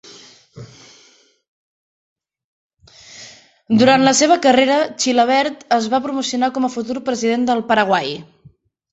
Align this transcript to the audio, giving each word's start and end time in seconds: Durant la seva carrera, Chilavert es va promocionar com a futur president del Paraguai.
Durant 3.81 4.05
la 4.07 4.13
seva 4.19 4.37
carrera, 4.45 4.77
Chilavert 5.03 5.61
es 5.77 5.89
va 5.95 5.99
promocionar 6.07 6.49
com 6.57 6.65
a 6.65 6.71
futur 6.77 6.97
president 7.11 7.45
del 7.51 7.63
Paraguai. 7.73 8.11